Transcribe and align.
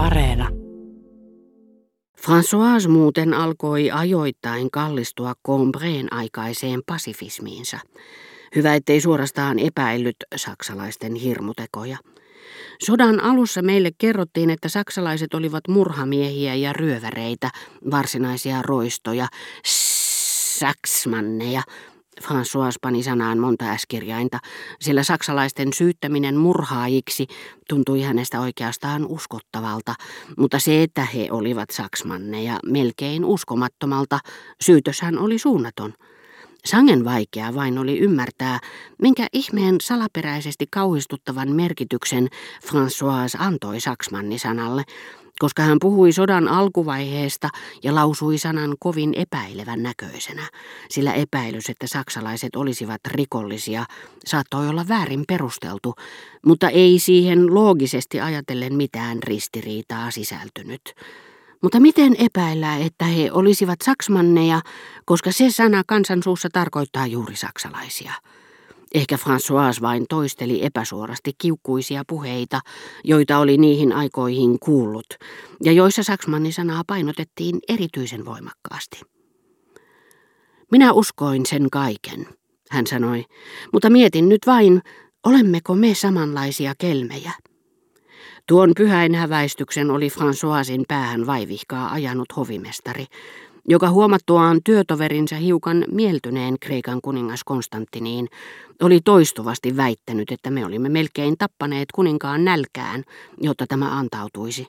Areena. 0.00 0.48
François 2.16 2.88
muuten 2.88 3.34
alkoi 3.34 3.90
ajoittain 3.90 4.70
kallistua 4.70 5.34
Combreen 5.46 6.12
aikaiseen 6.12 6.80
pasifismiinsa. 6.86 7.78
Hyvä, 8.56 8.74
ettei 8.74 9.00
suorastaan 9.00 9.58
epäillyt 9.58 10.16
saksalaisten 10.36 11.14
hirmutekoja. 11.14 11.98
Sodan 12.82 13.20
alussa 13.20 13.62
meille 13.62 13.90
kerrottiin, 13.98 14.50
että 14.50 14.68
saksalaiset 14.68 15.34
olivat 15.34 15.68
murhamiehiä 15.68 16.54
ja 16.54 16.72
ryöväreitä, 16.72 17.50
varsinaisia 17.90 18.62
roistoja, 18.62 19.26
saksmanneja, 20.58 21.62
François 22.22 22.74
pani 22.80 23.02
sanaan 23.02 23.38
monta 23.38 23.70
äskirjainta, 23.70 24.38
sillä 24.80 25.02
saksalaisten 25.02 25.72
syyttäminen 25.72 26.36
murhaajiksi 26.36 27.26
tuntui 27.68 28.02
hänestä 28.02 28.40
oikeastaan 28.40 29.06
uskottavalta, 29.06 29.94
mutta 30.36 30.58
se, 30.58 30.82
että 30.82 31.04
he 31.04 31.28
olivat 31.30 31.70
saksmanneja 31.70 32.58
melkein 32.66 33.24
uskomattomalta, 33.24 34.18
syytöshän 34.60 35.18
oli 35.18 35.38
suunnaton. 35.38 35.94
Sangen 36.64 37.04
vaikea 37.04 37.54
vain 37.54 37.78
oli 37.78 37.98
ymmärtää, 37.98 38.58
minkä 39.02 39.26
ihmeen 39.32 39.76
salaperäisesti 39.82 40.66
kauhistuttavan 40.70 41.52
merkityksen 41.52 42.28
François 42.66 43.42
antoi 43.42 43.80
saksmannisanalle, 43.80 44.84
koska 45.40 45.62
hän 45.62 45.78
puhui 45.80 46.12
sodan 46.12 46.48
alkuvaiheesta 46.48 47.48
ja 47.82 47.94
lausui 47.94 48.38
sanan 48.38 48.76
kovin 48.78 49.14
epäilevän 49.14 49.82
näköisenä, 49.82 50.48
sillä 50.90 51.12
epäilys, 51.12 51.70
että 51.70 51.86
saksalaiset 51.86 52.56
olisivat 52.56 53.00
rikollisia, 53.06 53.84
saattoi 54.26 54.68
olla 54.68 54.88
väärin 54.88 55.24
perusteltu, 55.28 55.94
mutta 56.46 56.68
ei 56.68 56.98
siihen 56.98 57.54
loogisesti 57.54 58.20
ajatellen 58.20 58.74
mitään 58.74 59.22
ristiriitaa 59.22 60.10
sisältynyt. 60.10 60.94
Mutta 61.62 61.80
miten 61.80 62.16
epäillä, 62.18 62.76
että 62.76 63.04
he 63.04 63.32
olisivat 63.32 63.78
saksmanneja, 63.84 64.60
koska 65.04 65.32
se 65.32 65.50
sana 65.50 65.82
kansansuussa 65.86 66.48
tarkoittaa 66.52 67.06
juuri 67.06 67.36
saksalaisia? 67.36 68.12
Ehkä 68.94 69.16
François 69.16 69.82
vain 69.82 70.06
toisteli 70.08 70.64
epäsuorasti 70.64 71.32
kiukkuisia 71.38 72.02
puheita, 72.08 72.60
joita 73.04 73.38
oli 73.38 73.56
niihin 73.56 73.92
aikoihin 73.92 74.58
kuullut, 74.60 75.06
ja 75.64 75.72
joissa 75.72 76.02
saksmannisanaa 76.02 76.82
painotettiin 76.86 77.58
erityisen 77.68 78.24
voimakkaasti. 78.24 79.00
Minä 80.70 80.92
uskoin 80.92 81.46
sen 81.46 81.70
kaiken, 81.70 82.26
hän 82.70 82.86
sanoi, 82.86 83.24
mutta 83.72 83.90
mietin 83.90 84.28
nyt 84.28 84.46
vain, 84.46 84.82
olemmeko 85.26 85.74
me 85.74 85.94
samanlaisia 85.94 86.74
kelmejä. 86.78 87.32
Tuon 88.48 88.72
pyhäinhäväistyksen 88.76 89.90
oli 89.90 90.08
Françoisin 90.08 90.84
päähän 90.88 91.26
vaivihkaa 91.26 91.92
ajanut 91.92 92.36
hovimestari, 92.36 93.06
joka 93.68 93.90
huomattuaan 93.90 94.60
työtoverinsa 94.64 95.36
hiukan 95.36 95.84
mieltyneen 95.90 96.56
Kreikan 96.60 97.00
kuningas 97.02 97.44
Konstantiniin, 97.44 98.28
oli 98.82 99.00
toistuvasti 99.04 99.76
väittänyt, 99.76 100.32
että 100.32 100.50
me 100.50 100.66
olimme 100.66 100.88
melkein 100.88 101.34
tappaneet 101.38 101.88
kuninkaan 101.94 102.44
nälkään, 102.44 103.04
jotta 103.40 103.66
tämä 103.68 103.98
antautuisi. 103.98 104.66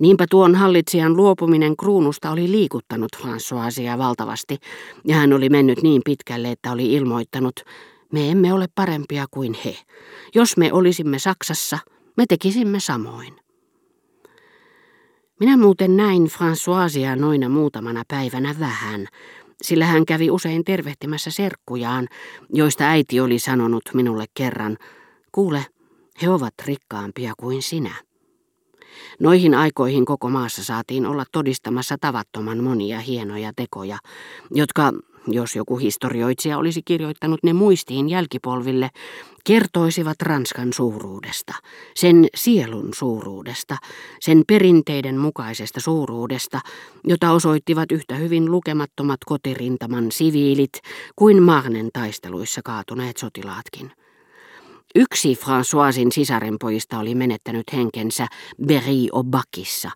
Niinpä 0.00 0.26
tuon 0.30 0.54
hallitsijan 0.54 1.16
luopuminen 1.16 1.76
kruunusta 1.76 2.30
oli 2.30 2.50
liikuttanut 2.50 3.16
Françoisia 3.16 3.98
valtavasti, 3.98 4.58
ja 5.04 5.16
hän 5.16 5.32
oli 5.32 5.48
mennyt 5.48 5.82
niin 5.82 6.02
pitkälle, 6.04 6.50
että 6.50 6.72
oli 6.72 6.92
ilmoittanut, 6.92 7.60
me 8.12 8.30
emme 8.30 8.52
ole 8.52 8.66
parempia 8.74 9.26
kuin 9.30 9.56
he. 9.64 9.76
Jos 10.34 10.56
me 10.56 10.72
olisimme 10.72 11.18
Saksassa, 11.18 11.78
me 12.16 12.24
tekisimme 12.28 12.80
samoin. 12.80 13.45
Minä 15.40 15.56
muuten 15.56 15.96
näin 15.96 16.26
Françoisia 16.26 17.20
noina 17.20 17.48
muutamana 17.48 18.02
päivänä 18.08 18.54
vähän, 18.60 19.06
sillä 19.62 19.86
hän 19.86 20.06
kävi 20.06 20.30
usein 20.30 20.64
tervehtimässä 20.64 21.30
serkkujaan, 21.30 22.08
joista 22.52 22.84
äiti 22.84 23.20
oli 23.20 23.38
sanonut 23.38 23.82
minulle 23.94 24.24
kerran, 24.34 24.76
kuule, 25.32 25.66
he 26.22 26.30
ovat 26.30 26.54
rikkaampia 26.64 27.32
kuin 27.36 27.62
sinä. 27.62 27.94
Noihin 29.20 29.54
aikoihin 29.54 30.04
koko 30.04 30.30
maassa 30.30 30.64
saatiin 30.64 31.06
olla 31.06 31.24
todistamassa 31.32 31.96
tavattoman 32.00 32.64
monia 32.64 33.00
hienoja 33.00 33.52
tekoja, 33.56 33.98
jotka 34.50 34.92
jos 35.26 35.56
joku 35.56 35.76
historioitsija 35.76 36.58
olisi 36.58 36.82
kirjoittanut 36.82 37.42
ne 37.42 37.52
muistiin 37.52 38.08
jälkipolville, 38.08 38.90
kertoisivat 39.44 40.22
Ranskan 40.22 40.72
suuruudesta, 40.72 41.54
sen 41.94 42.26
sielun 42.34 42.88
suuruudesta, 42.94 43.76
sen 44.20 44.42
perinteiden 44.46 45.18
mukaisesta 45.18 45.80
suuruudesta, 45.80 46.60
jota 47.04 47.30
osoittivat 47.30 47.92
yhtä 47.92 48.14
hyvin 48.14 48.50
lukemattomat 48.50 49.20
kotirintaman 49.26 50.12
siviilit 50.12 50.72
kuin 51.16 51.42
Marnen 51.42 51.88
taisteluissa 51.92 52.60
kaatuneet 52.64 53.16
sotilaatkin. 53.16 53.92
Yksi 54.94 55.34
Françoisin 55.34 56.12
sisarenpojista 56.12 56.98
oli 56.98 57.14
menettänyt 57.14 57.72
henkensä 57.72 58.26
Berry-Obakissa, 58.66 59.90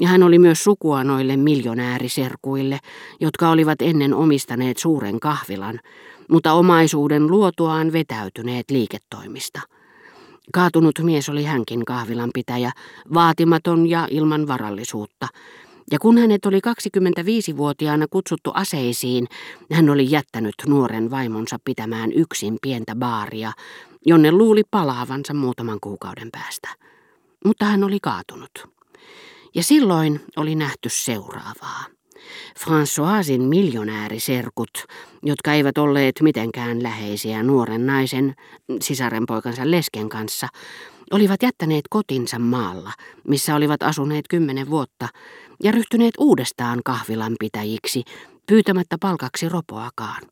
ja 0.00 0.08
hän 0.08 0.22
oli 0.22 0.38
myös 0.38 0.64
sukua 0.64 1.04
noille 1.04 1.36
miljonääriserkuille, 1.36 2.78
jotka 3.20 3.50
olivat 3.50 3.82
ennen 3.82 4.14
omistaneet 4.14 4.76
suuren 4.76 5.20
kahvilan, 5.20 5.80
mutta 6.30 6.52
omaisuuden 6.52 7.26
luotuaan 7.26 7.92
vetäytyneet 7.92 8.70
liiketoimista. 8.70 9.60
Kaatunut 10.52 10.98
mies 11.02 11.28
oli 11.28 11.44
hänkin 11.44 11.84
kahvilanpitäjä, 11.84 12.72
vaatimaton 13.14 13.86
ja 13.86 14.08
ilman 14.10 14.46
varallisuutta, 14.46 15.28
ja 15.90 15.98
kun 15.98 16.18
hänet 16.18 16.46
oli 16.46 16.58
25-vuotiaana 16.58 18.06
kutsuttu 18.10 18.50
aseisiin, 18.54 19.26
hän 19.72 19.90
oli 19.90 20.10
jättänyt 20.10 20.54
nuoren 20.66 21.10
vaimonsa 21.10 21.56
pitämään 21.64 22.12
yksin 22.12 22.58
pientä 22.62 22.94
baaria, 22.94 23.52
jonne 24.06 24.32
luuli 24.32 24.62
palaavansa 24.70 25.34
muutaman 25.34 25.78
kuukauden 25.80 26.28
päästä. 26.32 26.68
Mutta 27.44 27.64
hän 27.64 27.84
oli 27.84 27.98
kaatunut. 28.02 28.77
Ja 29.54 29.62
silloin 29.62 30.20
oli 30.36 30.54
nähty 30.54 30.88
seuraavaa. 30.88 31.84
Françoisin 32.58 33.40
miljonääriserkut, 33.40 34.70
jotka 35.22 35.52
eivät 35.52 35.78
olleet 35.78 36.14
mitenkään 36.22 36.82
läheisiä 36.82 37.42
nuoren 37.42 37.86
naisen, 37.86 38.34
sisarenpoikansa 38.80 39.70
lesken 39.70 40.08
kanssa, 40.08 40.48
olivat 41.10 41.42
jättäneet 41.42 41.84
kotinsa 41.90 42.38
maalla, 42.38 42.92
missä 43.28 43.54
olivat 43.54 43.82
asuneet 43.82 44.24
kymmenen 44.28 44.70
vuotta, 44.70 45.08
ja 45.62 45.72
ryhtyneet 45.72 46.14
uudestaan 46.18 46.80
kahvilanpitäjiksi, 46.84 48.02
pyytämättä 48.46 48.96
palkaksi 49.00 49.48
ropoakaan. 49.48 50.22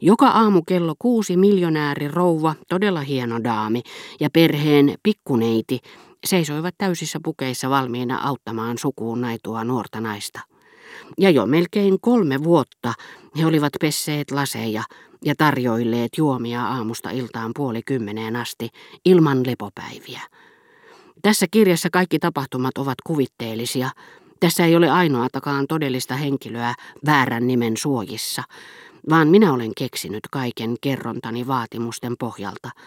Joka 0.00 0.28
aamu 0.28 0.62
kello 0.62 0.94
kuusi 0.98 1.36
miljonääri 1.36 2.08
rouva, 2.08 2.54
todella 2.68 3.00
hieno 3.00 3.44
daami, 3.44 3.82
ja 4.20 4.30
perheen 4.30 4.94
pikkuneiti 5.02 5.80
seisoivat 6.26 6.74
täysissä 6.78 7.18
pukeissa 7.24 7.70
valmiina 7.70 8.20
auttamaan 8.22 8.78
sukuun 8.78 9.20
naitua 9.20 9.64
nuorta 9.64 10.00
naista. 10.00 10.40
Ja 11.18 11.30
jo 11.30 11.46
melkein 11.46 12.00
kolme 12.00 12.44
vuotta 12.44 12.94
he 13.38 13.46
olivat 13.46 13.72
pesseet 13.80 14.30
laseja 14.30 14.82
ja 15.24 15.34
tarjoilleet 15.38 16.10
juomia 16.16 16.66
aamusta 16.66 17.10
iltaan 17.10 17.50
puoli 17.56 17.82
kymmeneen 17.82 18.36
asti 18.36 18.68
ilman 19.04 19.46
lepopäiviä. 19.46 20.20
Tässä 21.22 21.46
kirjassa 21.50 21.88
kaikki 21.92 22.18
tapahtumat 22.18 22.78
ovat 22.78 22.96
kuvitteellisia. 23.06 23.90
Tässä 24.40 24.64
ei 24.64 24.76
ole 24.76 24.90
ainoatakaan 24.90 25.66
todellista 25.66 26.16
henkilöä 26.16 26.74
väärän 27.06 27.46
nimen 27.46 27.76
suojissa, 27.76 28.42
vaan 29.10 29.28
minä 29.28 29.52
olen 29.52 29.72
keksinyt 29.76 30.22
kaiken 30.30 30.74
kerrontani 30.80 31.46
vaatimusten 31.46 32.14
pohjalta– 32.18 32.70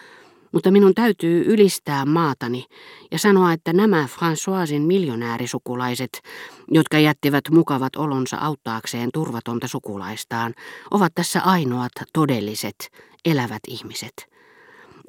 mutta 0.52 0.70
minun 0.70 0.94
täytyy 0.94 1.44
ylistää 1.46 2.04
maatani 2.04 2.66
ja 3.10 3.18
sanoa, 3.18 3.52
että 3.52 3.72
nämä 3.72 4.08
Françoisin 4.16 4.80
miljonäärisukulaiset, 4.80 6.22
jotka 6.70 6.98
jättivät 6.98 7.44
mukavat 7.50 7.96
olonsa 7.96 8.36
auttaakseen 8.36 9.08
turvatonta 9.14 9.68
sukulaistaan, 9.68 10.54
ovat 10.90 11.12
tässä 11.14 11.40
ainoat 11.40 11.92
todelliset, 12.12 12.76
elävät 13.24 13.62
ihmiset. 13.68 14.30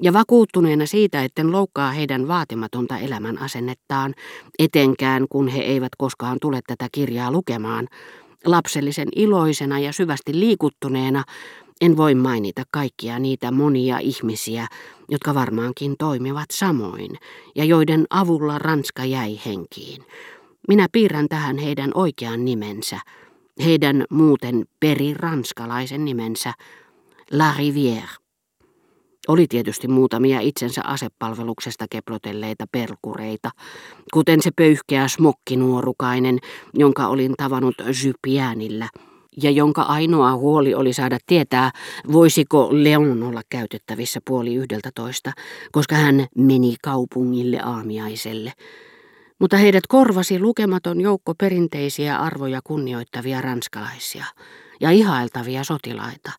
Ja 0.02 0.12
vakuuttuneena 0.12 0.86
siitä, 0.86 1.22
etten 1.22 1.52
loukkaa 1.52 1.92
heidän 1.92 2.28
vaatimatonta 2.28 2.98
elämän 2.98 3.38
asennettaan, 3.38 4.14
etenkään 4.58 5.26
kun 5.30 5.48
he 5.48 5.60
eivät 5.60 5.92
koskaan 5.98 6.38
tule 6.40 6.60
tätä 6.66 6.88
kirjaa 6.92 7.30
lukemaan, 7.30 7.88
lapsellisen 8.44 9.08
iloisena 9.16 9.78
ja 9.78 9.92
syvästi 9.92 10.40
liikuttuneena 10.40 11.24
en 11.80 11.96
voi 11.96 12.14
mainita 12.14 12.62
kaikkia 12.70 13.18
niitä 13.18 13.50
monia 13.50 13.98
ihmisiä, 13.98 14.66
jotka 15.08 15.34
varmaankin 15.34 15.94
toimivat 15.98 16.50
samoin 16.52 17.10
ja 17.54 17.64
joiden 17.64 18.06
avulla 18.10 18.58
Ranska 18.58 19.04
jäi 19.04 19.40
henkiin. 19.46 20.04
Minä 20.68 20.86
piirrän 20.92 21.28
tähän 21.28 21.58
heidän 21.58 21.90
oikean 21.94 22.44
nimensä, 22.44 23.00
heidän 23.64 24.04
muuten 24.10 24.64
peri 24.80 25.14
ranskalaisen 25.14 26.04
nimensä, 26.04 26.52
La 27.32 27.54
Rivière. 27.58 28.22
Oli 29.28 29.46
tietysti 29.46 29.88
muutamia 29.88 30.40
itsensä 30.40 30.82
asepalveluksesta 30.84 31.86
keplotelleita 31.90 32.64
perkureita, 32.72 33.50
kuten 34.12 34.42
se 34.42 34.50
pöyhkeä 34.56 35.08
smokkinuorukainen, 35.08 36.38
jonka 36.74 37.06
olin 37.06 37.34
tavannut 37.36 37.74
Zypiänillä, 37.92 38.88
ja 39.42 39.50
jonka 39.50 39.82
ainoa 39.82 40.36
huoli 40.36 40.74
oli 40.74 40.92
saada 40.92 41.18
tietää, 41.26 41.70
voisiko 42.12 42.68
Leon 42.72 43.22
olla 43.22 43.42
käytettävissä 43.48 44.20
puoli 44.26 44.54
yhdeltä 44.54 44.90
toista, 44.94 45.32
koska 45.72 45.94
hän 45.94 46.26
meni 46.36 46.76
kaupungille 46.82 47.60
aamiaiselle. 47.60 48.52
Mutta 49.38 49.56
heidät 49.56 49.86
korvasi 49.88 50.40
lukematon 50.40 51.00
joukko 51.00 51.34
perinteisiä 51.34 52.16
arvoja 52.16 52.60
kunnioittavia 52.64 53.40
ranskalaisia 53.40 54.24
ja 54.80 54.90
ihailtavia 54.90 55.64
sotilaita, 55.64 56.30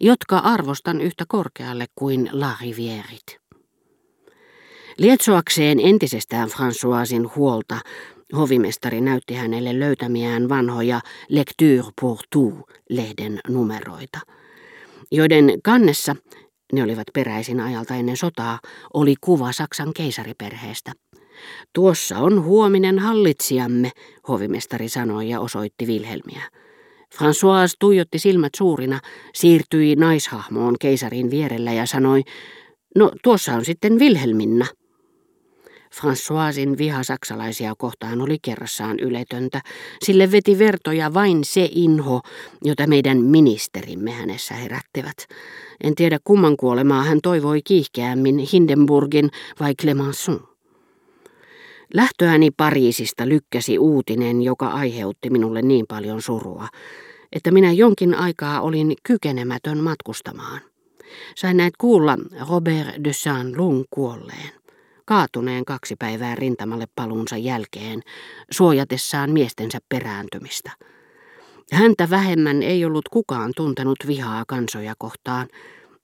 jotka 0.00 0.38
arvostan 0.38 1.00
yhtä 1.00 1.24
korkealle 1.28 1.86
kuin 1.94 2.30
La 2.32 2.52
Rivierit. 2.60 3.38
Lietsoakseen 4.98 5.80
entisestään 5.80 6.48
Françoisin 6.48 7.30
huolta, 7.36 7.80
hovimestari 8.36 9.00
näytti 9.00 9.34
hänelle 9.34 9.78
löytämiään 9.78 10.48
vanhoja 10.48 11.00
Lecture 11.28 11.84
pour 12.00 12.18
tout-lehden 12.36 13.40
numeroita, 13.48 14.18
joiden 15.12 15.52
kannessa, 15.64 16.16
ne 16.72 16.82
olivat 16.82 17.06
peräisin 17.14 17.60
ajalta 17.60 17.94
ennen 17.94 18.16
sotaa, 18.16 18.58
oli 18.94 19.14
kuva 19.20 19.52
Saksan 19.52 19.92
keisariperheestä. 19.94 20.92
Tuossa 21.72 22.18
on 22.18 22.44
huominen 22.44 22.98
hallitsijamme, 22.98 23.90
hovimestari 24.28 24.88
sanoi 24.88 25.28
ja 25.28 25.40
osoitti 25.40 25.86
Vilhelmiä. 25.86 26.42
François 27.14 27.76
tuijotti 27.78 28.18
silmät 28.18 28.52
suurina, 28.56 29.00
siirtyi 29.34 29.96
naishahmoon 29.96 30.76
keisarin 30.80 31.30
vierellä 31.30 31.72
ja 31.72 31.86
sanoi, 31.86 32.22
no 32.96 33.12
tuossa 33.22 33.52
on 33.52 33.64
sitten 33.64 33.98
Vilhelminna. 33.98 34.66
Françoisin 35.94 36.78
viha 36.78 37.02
saksalaisia 37.02 37.74
kohtaan 37.78 38.20
oli 38.20 38.38
kerrassaan 38.42 39.00
yletöntä, 39.00 39.60
sille 40.04 40.32
veti 40.32 40.58
vertoja 40.58 41.14
vain 41.14 41.44
se 41.44 41.68
inho, 41.72 42.20
jota 42.64 42.86
meidän 42.86 43.18
ministerimme 43.18 44.10
hänessä 44.10 44.54
herättivät. 44.54 45.26
En 45.84 45.94
tiedä 45.94 46.18
kumman 46.24 46.56
kuolemaa 46.56 47.02
hän 47.02 47.18
toivoi 47.22 47.62
kiihkeämmin 47.62 48.38
Hindenburgin 48.38 49.30
vai 49.60 49.74
Clemenceau. 49.74 50.38
Lähtöäni 51.94 52.50
Pariisista 52.50 53.28
lykkäsi 53.28 53.78
uutinen, 53.78 54.42
joka 54.42 54.68
aiheutti 54.68 55.30
minulle 55.30 55.62
niin 55.62 55.86
paljon 55.88 56.22
surua, 56.22 56.68
että 57.32 57.50
minä 57.50 57.72
jonkin 57.72 58.14
aikaa 58.14 58.60
olin 58.60 58.94
kykenemätön 59.02 59.78
matkustamaan. 59.78 60.60
Sain 61.36 61.56
näet 61.56 61.74
kuulla 61.78 62.18
Robert 62.48 63.04
de 63.04 63.12
Saint-Lung 63.12 63.84
kuolleen, 63.90 64.52
kaatuneen 65.08 65.64
kaksi 65.64 65.94
päivää 65.98 66.34
rintamalle 66.34 66.86
paluunsa 66.94 67.36
jälkeen, 67.36 68.02
suojatessaan 68.50 69.30
miestensä 69.30 69.78
perääntymistä. 69.88 70.70
Häntä 71.72 72.10
vähemmän 72.10 72.62
ei 72.62 72.84
ollut 72.84 73.08
kukaan 73.08 73.52
tuntenut 73.56 73.96
vihaa 74.06 74.44
kansoja 74.48 74.94
kohtaan, 74.98 75.48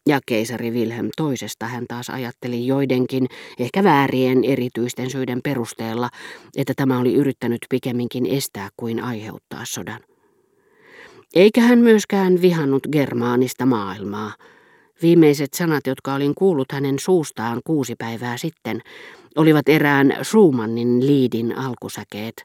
ja 0.09 0.21
keisari 0.27 0.71
Wilhelm 0.71 1.09
toisesta 1.17 1.67
hän 1.67 1.85
taas 1.89 2.11
ajatteli 2.11 2.67
joidenkin, 2.67 3.27
ehkä 3.59 3.85
väärien 3.85 4.45
erityisten 4.45 5.11
syiden 5.11 5.41
perusteella, 5.45 6.09
että 6.57 6.73
tämä 6.77 6.99
oli 6.99 7.15
yrittänyt 7.15 7.61
pikemminkin 7.71 8.27
estää 8.27 8.69
kuin 8.77 9.03
aiheuttaa 9.03 9.65
sodan. 9.65 10.01
Eikä 11.35 11.61
hän 11.61 11.79
myöskään 11.79 12.43
vihannut 12.43 12.87
germaanista 12.93 13.67
maailmaa. 13.67 14.33
Viimeiset 15.03 15.55
sanat, 15.55 15.87
jotka 15.87 16.15
olin 16.15 16.35
kuullut 16.35 16.73
hänen 16.73 16.99
suustaan 16.99 17.61
kuusi 17.65 17.95
päivää 17.99 18.37
sitten, 18.37 18.81
olivat 19.37 19.69
erään 19.69 20.17
Schumannin 20.23 21.07
liidin 21.07 21.59
alkusäkeet, 21.59 22.45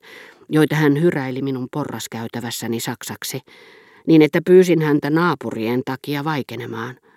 joita 0.50 0.76
hän 0.76 1.02
hyräili 1.02 1.42
minun 1.42 1.68
porraskäytävässäni 1.72 2.80
saksaksi, 2.80 3.40
niin 4.08 4.22
että 4.22 4.42
pyysin 4.46 4.82
häntä 4.82 5.10
naapurien 5.10 5.82
takia 5.86 6.24
vaikenemaan– 6.24 6.98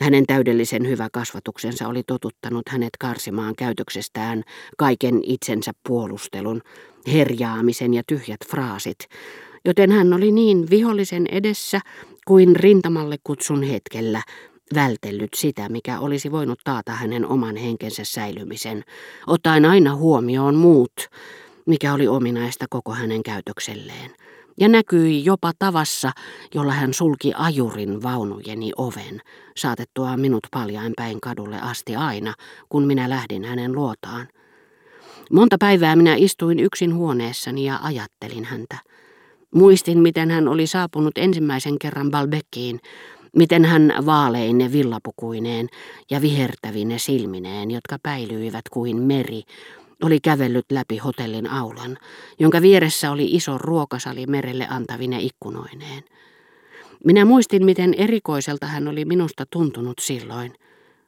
hänen 0.00 0.26
täydellisen 0.26 0.88
hyvä 0.88 1.08
kasvatuksensa 1.12 1.88
oli 1.88 2.02
totuttanut 2.06 2.68
hänet 2.68 2.90
karsimaan 3.00 3.54
käytöksestään 3.56 4.42
kaiken 4.78 5.20
itsensä 5.22 5.72
puolustelun, 5.88 6.60
herjaamisen 7.12 7.94
ja 7.94 8.02
tyhjät 8.06 8.40
fraasit, 8.48 8.98
joten 9.64 9.92
hän 9.92 10.12
oli 10.12 10.32
niin 10.32 10.70
vihollisen 10.70 11.26
edessä 11.26 11.80
kuin 12.28 12.56
rintamalle 12.56 13.16
kutsun 13.24 13.62
hetkellä 13.62 14.22
vältellyt 14.74 15.34
sitä, 15.36 15.68
mikä 15.68 16.00
olisi 16.00 16.32
voinut 16.32 16.58
taata 16.64 16.92
hänen 16.92 17.26
oman 17.26 17.56
henkensä 17.56 18.04
säilymisen, 18.04 18.84
ottaen 19.26 19.64
aina 19.64 19.96
huomioon 19.96 20.54
muut, 20.54 20.92
mikä 21.66 21.94
oli 21.94 22.08
ominaista 22.08 22.66
koko 22.70 22.92
hänen 22.92 23.22
käytökselleen 23.22 24.10
ja 24.60 24.68
näkyi 24.68 25.24
jopa 25.24 25.52
tavassa, 25.58 26.10
jolla 26.54 26.72
hän 26.72 26.94
sulki 26.94 27.32
ajurin 27.36 28.02
vaunujeni 28.02 28.72
oven, 28.76 29.20
saatettua 29.56 30.16
minut 30.16 30.46
paljain 30.50 30.92
päin 30.96 31.20
kadulle 31.20 31.60
asti 31.60 31.96
aina, 31.96 32.34
kun 32.68 32.86
minä 32.86 33.10
lähdin 33.10 33.44
hänen 33.44 33.72
luotaan. 33.72 34.28
Monta 35.32 35.56
päivää 35.60 35.96
minä 35.96 36.14
istuin 36.14 36.58
yksin 36.58 36.94
huoneessani 36.94 37.64
ja 37.64 37.78
ajattelin 37.82 38.44
häntä. 38.44 38.78
Muistin, 39.54 39.98
miten 39.98 40.30
hän 40.30 40.48
oli 40.48 40.66
saapunut 40.66 41.18
ensimmäisen 41.18 41.78
kerran 41.78 42.10
Balbekkiin, 42.10 42.80
miten 43.36 43.64
hän 43.64 43.94
vaaleine 44.06 44.72
villapukuineen 44.72 45.68
ja 46.10 46.22
vihertävine 46.22 46.98
silmineen, 46.98 47.70
jotka 47.70 47.96
päilyivät 48.02 48.64
kuin 48.70 49.02
meri, 49.02 49.42
oli 50.02 50.20
kävellyt 50.20 50.66
läpi 50.72 50.98
hotellin 50.98 51.50
aulan, 51.50 51.98
jonka 52.38 52.62
vieressä 52.62 53.10
oli 53.10 53.24
iso 53.24 53.58
ruokasali 53.58 54.26
merelle 54.26 54.66
antavine 54.70 55.20
ikkunoineen. 55.20 56.04
Minä 57.04 57.24
muistin, 57.24 57.64
miten 57.64 57.94
erikoiselta 57.94 58.66
hän 58.66 58.88
oli 58.88 59.04
minusta 59.04 59.44
tuntunut 59.50 59.98
silloin, 60.00 60.54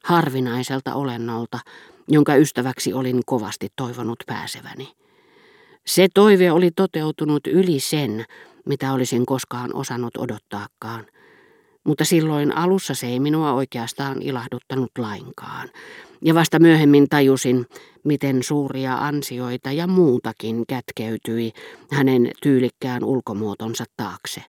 harvinaiselta 0.05 0.95
olennolta, 0.95 1.59
jonka 2.09 2.35
ystäväksi 2.35 2.93
olin 2.93 3.21
kovasti 3.27 3.69
toivonut 3.77 4.19
pääseväni. 4.27 4.89
Se 5.87 6.09
toive 6.15 6.53
oli 6.53 6.71
toteutunut 6.71 7.47
yli 7.47 7.81
sen, 7.81 8.25
mitä 8.67 8.93
olisin 8.93 9.27
koskaan 9.27 9.75
osannut 9.75 10.17
odottaakaan. 10.17 11.07
Mutta 11.85 12.05
silloin 12.05 12.57
alussa 12.57 12.95
se 12.95 13.07
ei 13.07 13.21
minua 13.21 13.53
oikeastaan 13.53 14.23
ilahduttanut 14.23 14.91
lainkaan. 14.99 15.69
Ja 16.25 16.35
vasta 16.35 16.59
myöhemmin 16.59 17.09
tajusin, 17.09 17.67
miten 18.05 18.43
suuria 18.43 18.95
ansioita 18.95 19.73
ja 19.73 19.87
muutakin 19.87 20.65
kätkeytyi 20.69 21.53
hänen 21.93 22.31
tyylikkään 22.43 23.05
ulkomuotonsa 23.05 23.85
taakse. 23.97 24.43